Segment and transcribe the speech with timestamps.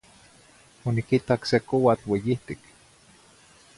[0.91, 2.61] Oniquitac se coatl ueyitic.